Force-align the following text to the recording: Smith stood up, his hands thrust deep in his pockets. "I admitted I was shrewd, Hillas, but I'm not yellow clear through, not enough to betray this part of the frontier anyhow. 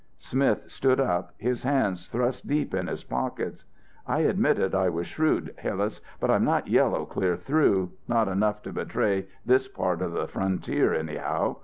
Smith 0.17 0.63
stood 0.65 0.99
up, 0.99 1.31
his 1.37 1.61
hands 1.61 2.07
thrust 2.07 2.47
deep 2.47 2.73
in 2.73 2.87
his 2.87 3.03
pockets. 3.03 3.65
"I 4.07 4.21
admitted 4.21 4.73
I 4.73 4.89
was 4.89 5.05
shrewd, 5.05 5.53
Hillas, 5.59 6.01
but 6.19 6.31
I'm 6.31 6.43
not 6.43 6.67
yellow 6.67 7.05
clear 7.05 7.37
through, 7.37 7.91
not 8.07 8.27
enough 8.27 8.63
to 8.63 8.73
betray 8.73 9.27
this 9.45 9.67
part 9.67 10.01
of 10.01 10.13
the 10.13 10.27
frontier 10.27 10.91
anyhow. 10.91 11.57